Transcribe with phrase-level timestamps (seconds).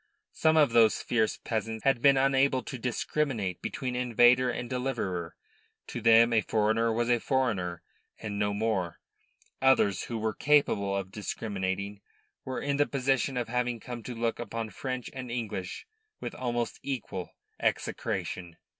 [0.31, 5.35] Some of those fierce peasants had been unable to discriminate between invader and deliverer;
[5.85, 7.83] to them a foreigner was a foreigner
[8.17, 8.99] and no more.
[9.61, 12.01] Others, who were capable of discriminating,
[12.43, 15.85] were in the position of having come to look upon French and English
[16.19, 18.57] with almost equal execration.